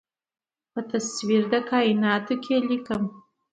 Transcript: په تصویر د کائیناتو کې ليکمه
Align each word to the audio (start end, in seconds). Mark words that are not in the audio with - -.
په 0.71 0.79
تصویر 0.91 1.43
د 1.51 1.53
کائیناتو 1.69 2.35
کې 2.43 2.55
ليکمه 2.69 3.09